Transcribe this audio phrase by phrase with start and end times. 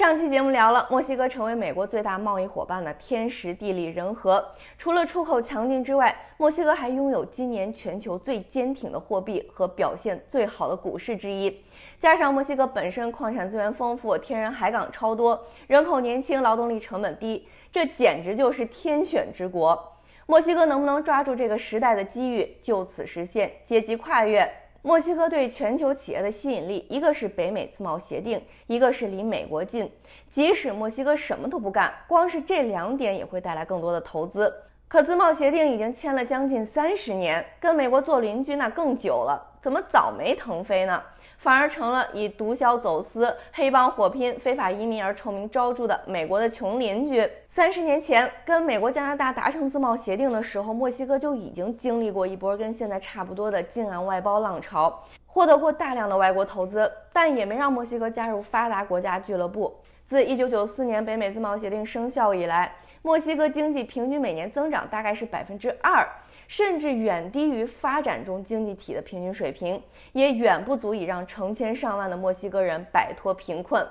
[0.00, 4.42] 上期节目聊了墨西哥成为美国最大贸易伙伴的天时地利人和，
[4.78, 11.54] 除了出口强劲之外，墨西哥还拥有今年全球最坚挺的货币和表现最好的股市之一。
[11.98, 19.98] 加上墨西哥本身矿产资源丰富，天然海港超多，人口年轻，劳动力成本低，这简直就是天选之国。
[20.24, 24.50] 墨西哥能不能抓住这个时代的机遇，就此实现阶级跨越？
[24.82, 29.90] 墨西哥对全球企业的吸引力，一个是北美自贸协定，一个是离美国近。
[30.30, 34.50] 即使墨西哥什么都不干，光是这两点也会带来更多的投资。
[34.88, 41.02] 可自贸协定已经签了将近三十年，跟美国做邻居那更久了，怎么早没腾飞呢？
[41.40, 47.26] 反而成了以毒枭走私、黑帮火拼、非法移民而臭名昭著的美国的穷邻居。
[47.48, 59.74] 三十年前，跟美国、加拿大达成自贸协定的时候，墨西哥就已经经历过一波跟现在差不多的近岸外包浪潮，获得过大量的外国投资，但也没让墨西哥加入发达国家俱乐部。
[60.04, 66.06] 自一九九四年北美自贸协定生效以来，墨西哥经济平均每年增长大概是百分之二。
[66.50, 73.86] 甚至远低于发展中经济体的平均水平，也远不足以让成千上万的墨西哥人摆脱贫困。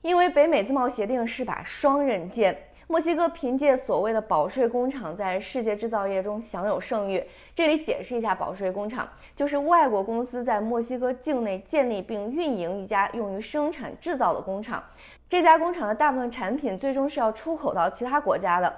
[0.00, 2.58] 因为北美自贸协定是把双刃剑，
[2.88, 7.22] 墨西哥凭借所谓的保税工厂在世界制造业中享有盛誉。
[7.54, 14.82] 这里解释一下，保税工厂就是外国公司在墨西哥境内建立并运营一家用于生产制造的工厂，
[15.28, 18.74] 这家工厂的大部分产品最终是要出口到其他国家的。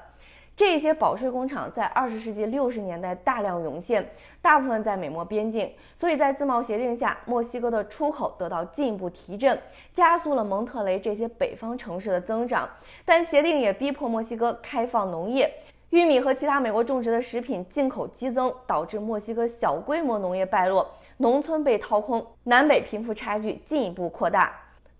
[0.57, 4.09] 这些保税工厂在二十世纪六十年代大量涌现，
[4.41, 9.61] 大部分在美墨边境，所以在自贸协定下，墨西哥的出口得到进一步提振，
[9.93, 12.69] 加速了蒙特雷这些北方城市的增长。
[13.05, 15.53] 但协定也逼迫墨西哥开放农业，
[15.91, 24.53] 玉米和其他美国种植的食品进口激增，导致墨西哥小规模农业败落，农村被掏空，南北贫富差距进一步扩大。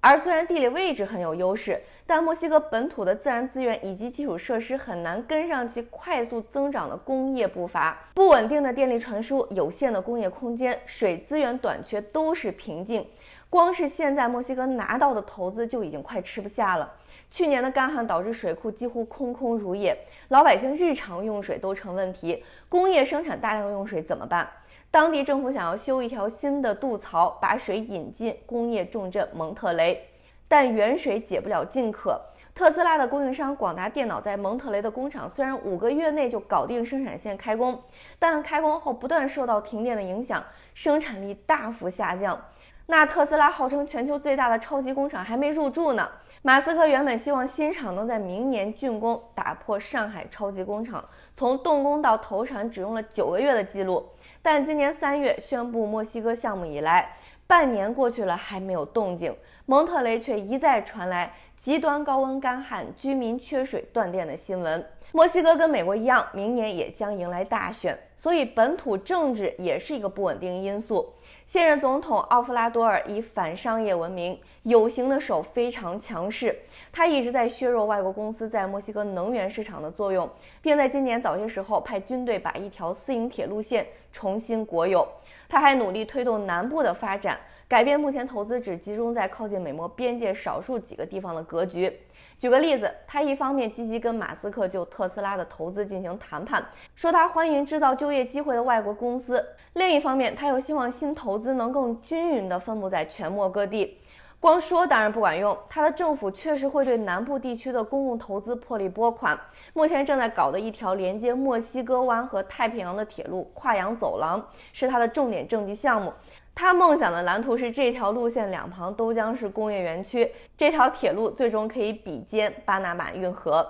[0.07, 7.99] 而虽然地理位置很有优势，但墨西哥本土的自然资源以及基础设施很难跟上其快速增长的工业步伐。
[8.13, 13.07] 不稳定的电力传输、有限的工业空间、水资源短缺都是瓶颈。
[13.49, 16.93] 光是现在墨西哥拿到的投资就已经快吃不下了。
[17.31, 19.97] 去年的干旱导致水库几乎空空如也，
[20.29, 22.45] 老百姓日常用水都成问题。
[22.69, 24.47] 工业生产大量用水怎么办？
[24.95, 30.01] 当地政府想要修一条新的渡槽，把水引进工业重镇蒙特雷，
[30.47, 32.21] 但远水解不了近渴。
[32.55, 37.77] 特斯拉的供应商广达电脑在蒙特雷的工厂虽然五个月内就搞定生产线开工，
[38.21, 40.41] 但开工后不断受到停电的影响，
[40.75, 42.41] 生产力大幅下降。
[42.87, 46.09] 那特斯拉号称全球最大的超级工厂还没入驻呢。
[46.43, 54.09] 马斯克原本希望新厂能在明年竣工，打破上海超级工厂从动工到投产只用了九个月的记录。
[54.45, 57.17] 但今年三月宣布墨西哥项目以来，
[57.47, 59.35] 半年过去了还没有动静，
[59.65, 64.85] 蒙特雷却一再传来极端高温干旱、居民缺水断电的新闻。
[65.13, 71.11] 墨西哥跟美国一样，明年也将迎来大选，所以本土政治也是一个不稳定因素。
[71.47, 76.57] 现任总统奥夫拉多尔以反商业闻名，有形的手非常强势。
[76.91, 80.29] 他一直在削弱外国公司在墨西哥能源市场的作用，
[80.63, 85.07] 并在今年早些时候派军队把一条私营铁路线重新国有。
[85.49, 87.39] 他还努力推动南部的发展，
[87.69, 91.93] 改变目前投资只集中在靠近美墨边界少数几个地方的格局。
[92.39, 96.63] 举个例子，他一方面积极跟马斯克就特斯拉的投资进行谈判，
[96.95, 99.39] 说他欢迎制造就业机会的外国公司；
[99.75, 103.99] 另一方面，他又希望新投资能更均匀地分布在全墨各地。
[104.41, 109.39] 光说当然不管用，他的政府确实会对南部地区的公共投资破例拨款。
[109.73, 116.13] 目前正在搞的一条连接墨西哥湾和太平洋的铁路跨洋走廊，是他的重点政绩项目。
[116.55, 123.67] 他梦想的蓝图是这条路线两旁都将是工业园区，这条铁路最终可以比肩巴拿马运河。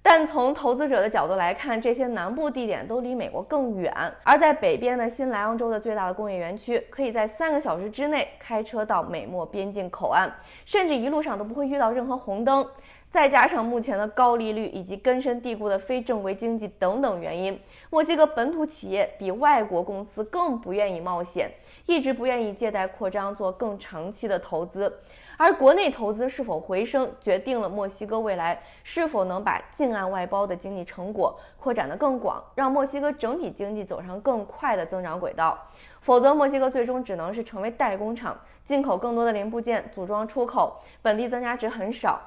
[0.00, 3.92] 但从投资者的角度来看，这些南部地点都离美国更远，
[4.24, 10.32] 而在北边的新莱昂州的最大的工业园区，可以在三个小时之内开车到美墨边境口岸，
[10.64, 12.66] 甚至一路上都不会遇到任何红灯。
[13.10, 17.58] 再加上目前的高利率以及根深蒂固的非正规经济等等原因，
[17.90, 21.50] 墨西哥本土企业比外国公司更不愿意冒险。
[21.88, 25.00] 一直不愿意借贷扩张，做更长期的投资，
[25.38, 35.58] 而国内投资是否回升，决定了墨西哥未来是否能把近岸外包的经济成果扩展得更广，让墨西哥整体经济走上更快的增长轨道。
[36.02, 42.20] 否则墨西哥最终只能是成为代工厂，进口更多的零部件组装出口，本地增加值很少。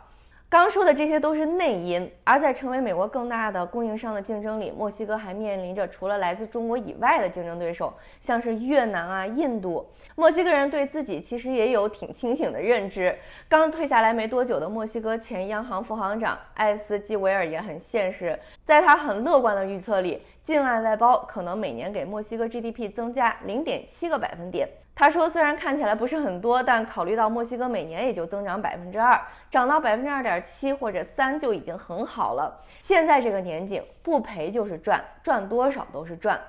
[0.51, 9.89] 刚说的这些都是内因，而在成为美国更大的供应商的竞争里，墨西哥还面临着除了来自中国以外的竞争对手，像是越南啊、印度。
[10.13, 13.17] 墨西哥人对自己其实也有挺清醒的认知。
[13.47, 24.67] 刚退下来没多久的墨西哥前央行副行长艾斯基维尔也很现实，在他很乐观的预测里，境外外包可能每年给墨西哥 GDP 增加零点七个百分点。
[24.93, 32.61] 他说，虽然看起来不是很多，但考虑到墨西哥每年也就增长百分之二，涨到百分之二点七或者三就已经很好了。
[32.79, 36.39] 现在这个年景，不赔就是赚，赚多少都是赚。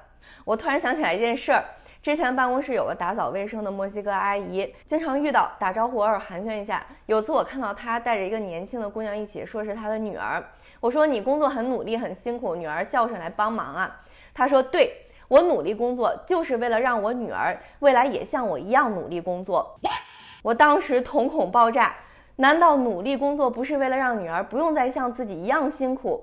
[0.44, 1.64] 我突然想起来一件事儿，
[2.02, 6.84] 之前办公室有个打扫卫生的墨西哥阿姨，经常遇到，打招呼偶尔寒暄一下。
[7.06, 10.42] 有次我看到她带着一个年轻的姑娘一起，说是她的女儿。
[10.80, 14.00] 我说你工作很努力很辛苦，女儿孝顺来帮忙啊。
[14.34, 14.92] 她说对。
[15.28, 19.78] 我努力工作，就是为了让我女儿未来也像我一样努力工作。
[20.42, 21.94] 我当时瞳孔爆炸，
[22.36, 26.22] 难道努力工作不是为了让女儿不用再像自己一样辛苦？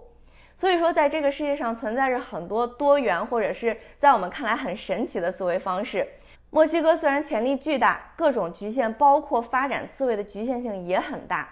[0.59, 6.05] 所以说，在这个世界上存在着很多多元，或者是在我们看来很神奇的思维方式。
[6.49, 11.47] 墨西哥虽然潜力巨大，各种局限，包括发展思维的局限性也很大。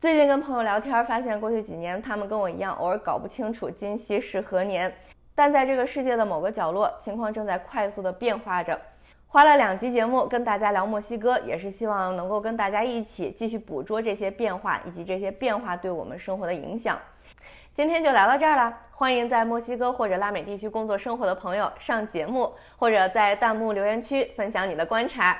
[0.00, 4.90] 最近跟朋友聊天，发现过去几年他们跟我一样，偶尔搞不清楚今夕是何年。
[5.34, 8.80] 但在这个世界的某个角落，情况正在快速的变化着。
[9.26, 16.98] 花了两集节目跟大家聊墨西哥，也是希望能够跟大家一起继续捕捉这些变化以及这些变化对我们生活的影响。
[17.78, 25.38] 今天就聊到这儿了，欢迎在墨西哥或者拉美地区工作生活的朋友上节目，或者在弹幕留言区分享你的观察。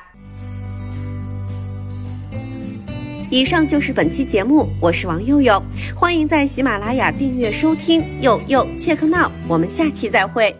[3.28, 5.60] 以上就是本期节目，我是王佑佑，
[5.96, 8.04] 欢迎在喜马拉雅订阅收听。
[8.22, 10.54] 佑佑切克闹，我们下期再会。